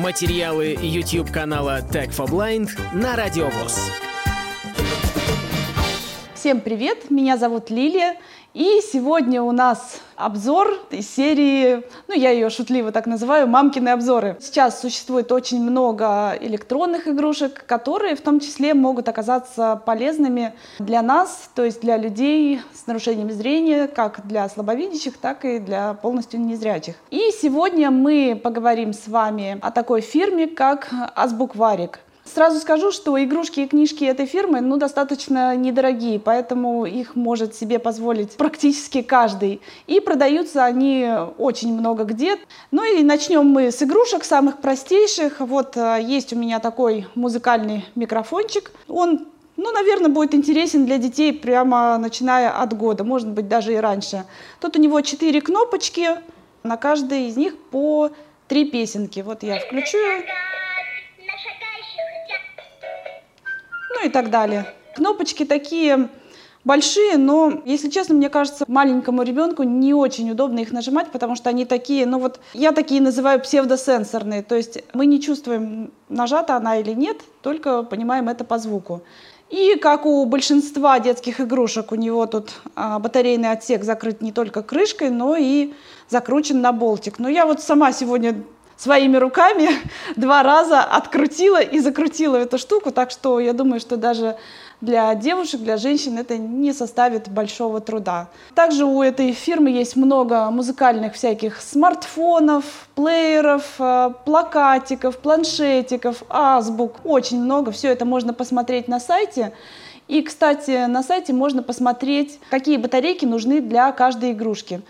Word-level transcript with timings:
Материалы 0.00 0.72
YouTube 0.80 1.30
канала 1.30 1.82
Tech 1.82 2.08
for 2.08 2.26
Blind 2.26 2.70
на 2.94 3.16
Радиовоз. 3.16 4.09
Всем 6.40 6.62
привет, 6.62 7.10
меня 7.10 7.36
зовут 7.36 7.68
Лилия, 7.68 8.16
и 8.54 8.80
сегодня 8.82 9.42
у 9.42 9.52
нас 9.52 10.00
обзор 10.16 10.74
из 10.90 11.06
серии, 11.14 11.82
ну 12.08 12.14
я 12.14 12.30
ее 12.30 12.48
шутливо 12.48 12.92
так 12.92 13.04
называю, 13.04 13.46
мамкины 13.46 13.90
обзоры. 13.90 14.38
Сейчас 14.40 14.80
существует 14.80 15.30
очень 15.32 15.62
много 15.62 16.34
электронных 16.40 17.06
игрушек, 17.08 17.66
которые 17.66 18.16
в 18.16 18.22
том 18.22 18.40
числе 18.40 18.72
могут 18.72 19.06
оказаться 19.10 19.82
полезными 19.84 20.54
для 20.78 21.02
нас, 21.02 21.50
то 21.54 21.62
есть 21.62 21.82
для 21.82 21.98
людей 21.98 22.62
с 22.72 22.86
нарушением 22.86 23.30
зрения, 23.30 23.86
как 23.86 24.26
для 24.26 24.48
слабовидящих, 24.48 25.18
так 25.18 25.44
и 25.44 25.58
для 25.58 25.92
полностью 25.92 26.40
незрячих. 26.40 26.94
И 27.10 27.20
сегодня 27.38 27.90
мы 27.90 28.40
поговорим 28.42 28.94
с 28.94 29.08
вами 29.08 29.58
о 29.60 29.70
такой 29.70 30.00
фирме, 30.00 30.46
как 30.46 30.88
Азбукварик. 31.14 32.00
Сразу 32.32 32.60
скажу, 32.60 32.92
что 32.92 33.20
игрушки 33.22 33.60
и 33.60 33.66
книжки 33.66 34.04
этой 34.04 34.24
фирмы 34.24 34.60
ну, 34.60 34.76
достаточно 34.76 35.56
недорогие, 35.56 36.20
поэтому 36.20 36.86
их 36.86 37.16
может 37.16 37.56
себе 37.56 37.80
позволить 37.80 38.36
практически 38.36 39.02
каждый. 39.02 39.60
И 39.88 39.98
продаются 39.98 40.64
они 40.64 41.08
очень 41.38 41.76
много 41.76 42.04
где. 42.04 42.36
Ну 42.70 42.84
и 42.84 43.02
начнем 43.02 43.46
мы 43.46 43.72
с 43.72 43.82
игрушек, 43.82 44.22
самых 44.22 44.58
простейших. 44.58 45.40
Вот 45.40 45.76
э, 45.76 45.98
есть 46.02 46.32
у 46.32 46.36
меня 46.36 46.60
такой 46.60 47.08
музыкальный 47.16 47.84
микрофончик. 47.96 48.70
Он 48.86 49.26
ну, 49.56 49.72
наверное, 49.72 50.08
будет 50.08 50.32
интересен 50.32 50.86
для 50.86 50.98
детей 50.98 51.32
прямо 51.32 51.98
начиная 51.98 52.50
от 52.50 52.76
года, 52.76 53.02
может 53.02 53.28
быть, 53.28 53.48
даже 53.48 53.74
и 53.74 53.76
раньше. 53.76 54.24
Тут 54.60 54.76
у 54.76 54.80
него 54.80 55.00
четыре 55.00 55.40
кнопочки, 55.40 56.10
на 56.62 56.76
каждой 56.76 57.26
из 57.26 57.36
них 57.36 57.58
по 57.70 58.10
три 58.46 58.64
песенки. 58.64 59.20
Вот 59.20 59.42
я 59.42 59.58
включу 59.58 59.98
ну 64.00 64.06
и 64.06 64.10
так 64.10 64.30
далее. 64.30 64.66
Кнопочки 64.96 65.44
такие 65.44 66.08
большие, 66.64 67.16
но, 67.16 67.62
если 67.64 67.88
честно, 67.88 68.14
мне 68.14 68.28
кажется, 68.28 68.64
маленькому 68.68 69.22
ребенку 69.22 69.62
не 69.62 69.94
очень 69.94 70.30
удобно 70.30 70.60
их 70.60 70.72
нажимать, 70.72 71.10
потому 71.10 71.36
что 71.36 71.50
они 71.50 71.64
такие, 71.64 72.06
ну 72.06 72.18
вот 72.18 72.40
я 72.54 72.72
такие 72.72 73.00
называю 73.00 73.40
псевдосенсорные, 73.40 74.42
то 74.42 74.56
есть 74.56 74.82
мы 74.92 75.06
не 75.06 75.20
чувствуем, 75.20 75.92
нажата 76.08 76.56
она 76.56 76.76
или 76.78 76.92
нет, 76.92 77.18
только 77.42 77.82
понимаем 77.82 78.28
это 78.28 78.44
по 78.44 78.58
звуку. 78.58 79.02
И 79.48 79.76
как 79.76 80.06
у 80.06 80.24
большинства 80.26 81.00
детских 81.00 81.40
игрушек, 81.40 81.90
у 81.90 81.96
него 81.96 82.26
тут 82.26 82.52
а, 82.76 83.00
батарейный 83.00 83.50
отсек 83.50 83.82
закрыт 83.82 84.22
не 84.22 84.30
только 84.30 84.62
крышкой, 84.62 85.10
но 85.10 85.34
и 85.36 85.72
закручен 86.08 86.60
на 86.60 86.70
болтик. 86.70 87.18
Но 87.18 87.28
я 87.28 87.46
вот 87.46 87.60
сама 87.60 87.90
сегодня 87.92 88.44
своими 88.80 89.16
руками 89.18 89.68
два 90.16 90.42
раза 90.42 90.82
открутила 90.82 91.60
и 91.60 91.78
закрутила 91.80 92.36
эту 92.36 92.58
штуку, 92.58 92.90
так 92.90 93.10
что 93.10 93.38
я 93.38 93.52
думаю, 93.52 93.80
что 93.80 93.96
даже 93.96 94.36
для 94.80 95.14
девушек, 95.14 95.60
для 95.60 95.76
женщин 95.76 96.16
это 96.16 96.38
не 96.38 96.72
составит 96.72 97.28
большого 97.28 97.80
труда. 97.80 98.28
Также 98.54 98.86
у 98.86 99.02
этой 99.02 99.32
фирмы 99.32 99.70
есть 99.70 99.94
много 99.94 100.50
музыкальных 100.50 101.14
всяких 101.14 101.60
смартфонов, 101.60 102.64
плееров, 102.94 103.64
э, 103.78 104.12
плакатиков, 104.24 105.18
планшетиков, 105.18 106.22
азбук, 106.30 106.96
очень 107.04 107.42
много. 107.42 107.72
Все 107.72 107.88
это 107.88 108.06
можно 108.06 108.32
посмотреть 108.32 108.88
на 108.88 109.00
сайте. 109.00 109.52
И, 110.08 110.22
кстати, 110.22 110.86
на 110.86 111.02
сайте 111.02 111.34
можно 111.34 111.62
посмотреть, 111.62 112.40
какие 112.50 112.78
батарейки 112.78 113.26
нужны 113.26 113.60
для 113.60 113.92
каждой 113.92 114.32
игрушки. 114.32 114.80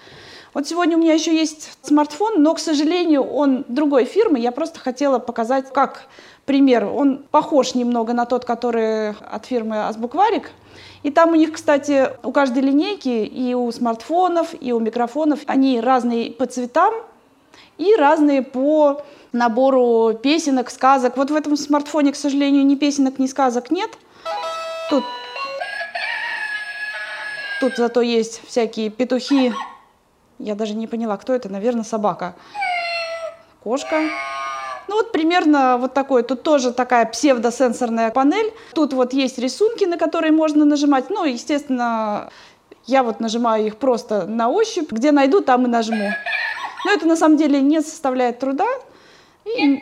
Вот 0.52 0.66
сегодня 0.66 0.96
у 0.96 1.00
меня 1.00 1.14
еще 1.14 1.34
есть 1.34 1.78
смартфон, 1.82 2.42
но, 2.42 2.54
к 2.54 2.58
сожалению, 2.58 3.22
он 3.22 3.64
другой 3.68 4.04
фирмы. 4.04 4.40
Я 4.40 4.50
просто 4.50 4.80
хотела 4.80 5.20
показать, 5.20 5.72
как 5.72 6.08
пример. 6.44 6.86
Он 6.86 7.18
похож 7.30 7.74
немного 7.74 8.12
на 8.14 8.26
тот, 8.26 8.44
который 8.44 9.10
от 9.10 9.46
фирмы 9.46 9.86
Азбукварик. 9.86 10.50
И 11.04 11.10
там 11.10 11.30
у 11.30 11.34
них, 11.36 11.52
кстати, 11.52 12.10
у 12.24 12.32
каждой 12.32 12.62
линейки 12.62 13.08
и 13.08 13.54
у 13.54 13.70
смартфонов, 13.70 14.48
и 14.60 14.72
у 14.72 14.80
микрофонов, 14.80 15.40
они 15.46 15.80
разные 15.80 16.32
по 16.32 16.46
цветам 16.46 16.94
и 17.78 17.94
разные 17.94 18.42
по 18.42 19.02
набору 19.32 20.18
песенок, 20.20 20.70
сказок. 20.70 21.16
Вот 21.16 21.30
в 21.30 21.34
этом 21.34 21.56
смартфоне, 21.56 22.10
к 22.12 22.16
сожалению, 22.16 22.66
ни 22.66 22.74
песенок, 22.74 23.20
ни 23.20 23.26
сказок 23.26 23.70
нет. 23.70 23.90
Тут, 24.90 25.04
тут 27.60 27.76
зато 27.76 28.00
есть 28.00 28.42
всякие 28.46 28.90
петухи, 28.90 29.54
я 30.40 30.54
даже 30.54 30.74
не 30.74 30.86
поняла, 30.86 31.16
кто 31.16 31.34
это. 31.34 31.48
Наверное, 31.48 31.84
собака. 31.84 32.34
Кошка. 33.62 34.00
Ну 34.88 34.96
вот 34.96 35.12
примерно 35.12 35.76
вот 35.76 35.94
такой, 35.94 36.22
тут 36.22 36.42
тоже 36.42 36.72
такая 36.72 37.06
псевдосенсорная 37.06 38.10
панель. 38.10 38.52
Тут 38.74 38.92
вот 38.92 39.12
есть 39.12 39.38
рисунки, 39.38 39.84
на 39.84 39.98
которые 39.98 40.32
можно 40.32 40.64
нажимать. 40.64 41.10
Ну, 41.10 41.24
естественно, 41.24 42.30
я 42.86 43.02
вот 43.02 43.20
нажимаю 43.20 43.66
их 43.66 43.76
просто 43.76 44.26
на 44.26 44.48
ощупь. 44.48 44.90
Где 44.90 45.12
найду, 45.12 45.42
там 45.42 45.66
и 45.66 45.68
нажму. 45.68 46.10
Но 46.84 46.92
это 46.92 47.06
на 47.06 47.16
самом 47.16 47.36
деле 47.36 47.60
не 47.60 47.82
составляет 47.82 48.38
труда. 48.38 48.66
И 49.44 49.80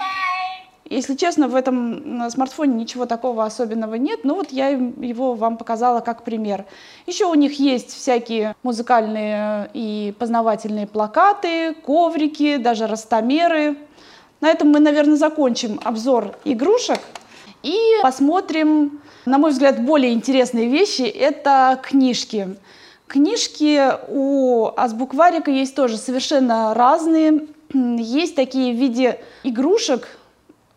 если 0.91 1.15
честно, 1.15 1.49
в 1.49 1.55
этом 1.55 2.31
смартфоне 2.31 2.75
ничего 2.75 3.07
такого 3.07 3.45
особенного 3.45 3.95
нет, 3.97 4.21
но 4.25 4.35
вот 4.35 4.51
я 4.53 4.69
его 4.69 5.35
вам 5.35 5.57
показала 5.57 6.01
как 6.01 6.25
пример. 6.25 6.65
Еще 7.07 7.27
у 7.27 7.35
них 7.35 7.59
есть 7.59 7.91
всякие 7.95 8.55
музыкальные 8.63 9.71
и 9.75 10.15
познавательные 10.19 10.87
плакаты, 10.87 11.75
коврики, 11.75 12.57
даже 12.57 12.87
ростомеры. 12.87 13.77
На 14.41 14.49
этом 14.49 14.71
мы, 14.71 14.81
наверное, 14.81 15.17
закончим 15.17 15.81
обзор 15.85 16.37
игрушек 16.45 17.01
и 17.63 17.77
посмотрим, 18.03 19.01
на 19.27 19.39
мой 19.39 19.51
взгляд, 19.51 19.85
более 19.85 20.13
интересные 20.13 20.69
вещи. 20.69 21.03
Это 21.03 21.79
книжки. 21.83 22.57
Книжки 23.09 23.83
у 24.09 24.71
Азбукварика 24.77 25.51
есть 25.51 25.75
тоже 25.75 25.97
совершенно 25.97 26.73
разные. 26.75 27.47
Есть 27.75 28.37
такие 28.37 28.75
в 28.75 28.77
виде 28.79 29.21
игрушек, 29.43 30.07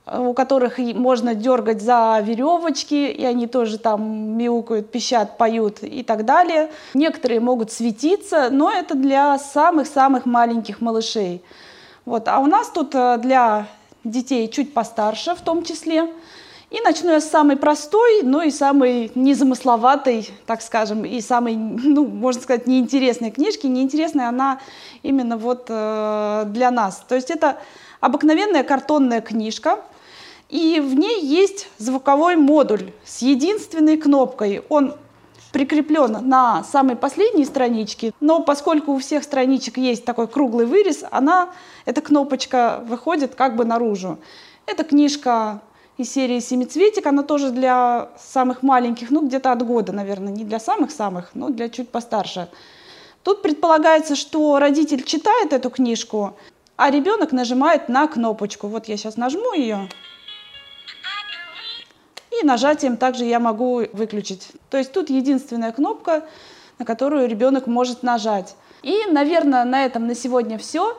у 0.06 0.34
которых 0.34 0.78
можно 0.80 1.36
дергать 1.36 1.82
за 1.82 2.20
веревочки, 2.24 3.10
и 3.12 3.24
они 3.24 3.48
тоже 3.48 3.78
там 3.78 4.38
мяукают, 4.38 4.92
пищат, 4.92 5.38
поют 5.38 5.84
и 5.84 6.04
так 6.04 6.26
далее. 6.26 6.72
Некоторые 6.94 7.40
могут 7.40 7.72
светиться, 7.72 8.50
но 8.52 8.72
это 8.72 8.96
для 8.96 9.38
самых-самых 9.38 10.26
маленьких 10.26 10.82
малышей. 10.82 11.44
Вот. 12.06 12.28
А 12.28 12.40
у 12.40 12.48
нас 12.48 12.70
тут 12.70 12.96
э, 12.96 13.20
для 13.20 13.68
детей 14.04 14.50
чуть 14.50 14.74
постарше 14.74 15.36
в 15.36 15.42
том 15.42 15.64
числе. 15.64 16.10
И 16.72 16.80
начну 16.82 17.12
я 17.12 17.20
с 17.20 17.30
самой 17.30 17.58
простой, 17.58 18.24
но 18.24 18.42
и 18.42 18.50
самой 18.50 19.12
незамысловатой, 19.14 20.30
так 20.46 20.62
скажем, 20.62 21.04
и 21.04 21.20
самой, 21.20 21.56
ну, 21.56 22.08
можно 22.08 22.42
сказать, 22.42 22.66
неинтересной 22.66 23.30
книжки. 23.30 23.68
Неинтересная 23.68 24.30
она 24.30 24.60
именно 25.04 25.38
вот 25.38 25.66
э, 25.70 26.44
для 26.48 26.72
нас. 26.72 27.04
То 27.08 27.16
есть 27.16 27.30
это 27.30 27.58
обыкновенная 28.00 28.64
картонная 28.64 29.22
книжка, 29.22 29.80
и 30.52 30.82
в 30.82 30.94
ней 30.96 31.22
есть 31.22 31.70
звуковой 31.78 32.36
модуль 32.36 32.92
с 33.06 33.22
единственной 33.22 33.96
кнопкой. 33.96 34.62
Он 34.68 34.94
прикреплен 35.54 36.18
на 36.28 36.64
самой 36.66 36.98
последней 36.98 37.46
страничке, 37.46 38.14
но 38.20 38.42
поскольку 38.44 38.92
у 38.92 39.00
всех 39.00 39.24
страничек 39.24 39.78
есть 39.78 40.04
такой 40.04 40.28
круглый 40.28 40.66
вырез, 40.66 41.04
она, 41.10 41.50
эта 41.86 42.02
кнопочка 42.02 42.84
выходит 42.86 43.34
как 43.36 43.56
бы 43.56 43.64
наружу. 43.64 44.20
Это 44.66 44.84
книжка 44.84 45.62
из 45.98 46.12
серии 46.12 46.40
«Семицветик», 46.40 47.06
она 47.08 47.24
тоже 47.24 47.52
для 47.52 48.10
самых 48.18 48.62
маленьких, 48.62 49.10
ну 49.10 49.26
где-то 49.26 49.52
от 49.54 49.66
года, 49.66 49.94
наверное, 49.94 50.34
не 50.34 50.44
для 50.44 50.60
самых-самых, 50.60 51.32
но 51.34 51.50
для 51.50 51.70
чуть 51.70 51.90
постарше. 51.90 52.50
Тут 53.24 53.42
предполагается, 53.42 54.16
что 54.16 54.60
родитель 54.60 55.04
читает 55.04 55.54
эту 55.54 55.70
книжку, 55.70 56.34
а 56.76 56.90
ребенок 56.90 57.32
нажимает 57.32 57.88
на 57.88 58.08
кнопочку. 58.08 58.68
Вот 58.68 58.88
я 58.88 58.98
сейчас 58.98 59.16
нажму 59.16 59.54
ее. 59.54 59.88
Нажатием 62.44 62.98
также 62.98 63.26
я 63.26 63.40
могу 63.40 63.84
выключить. 63.94 64.50
То 64.70 64.78
есть 64.78 64.92
тут 64.92 65.10
единственная 65.10 65.72
кнопка, 65.72 66.24
на 66.80 66.86
которую 66.86 67.28
ребенок 67.28 67.68
может 67.68 68.04
нажать. 68.04 68.56
И, 68.84 69.06
наверное, 69.12 69.64
на 69.64 69.86
этом 69.86 70.08
на 70.08 70.16
сегодня 70.16 70.58
все. 70.58 70.98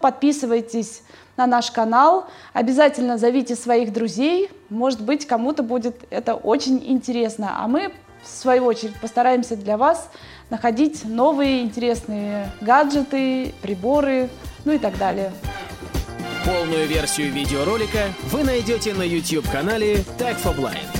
Подписывайтесь 0.00 1.02
на 1.36 1.46
наш 1.46 1.70
канал, 1.70 2.26
обязательно 2.52 3.16
зовите 3.16 3.54
своих 3.54 3.92
друзей, 3.92 4.50
может 4.70 5.00
быть, 5.00 5.26
кому-то 5.26 5.62
будет 5.62 5.96
это 6.10 6.34
очень 6.34 6.82
интересно. 6.84 7.56
А 7.58 7.68
мы, 7.68 7.92
в 8.22 8.28
свою 8.28 8.64
очередь, 8.64 9.00
постараемся 9.00 9.56
для 9.56 9.76
вас 9.76 10.10
находить 10.50 11.04
новые 11.04 11.62
интересные 11.62 12.50
гаджеты, 12.60 13.54
приборы, 13.62 14.28
ну 14.64 14.72
и 14.72 14.78
так 14.78 14.98
далее. 14.98 15.32
Полную 16.48 16.88
версию 16.88 17.30
видеоролика 17.30 18.14
вы 18.30 18.42
найдете 18.42 18.94
на 18.94 19.02
YouTube-канале 19.02 19.96
Tag 20.18 20.42
for 20.42 20.56
Blind. 20.56 20.97